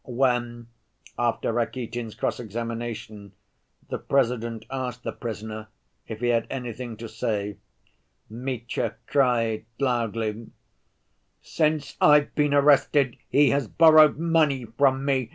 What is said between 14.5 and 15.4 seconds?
from me!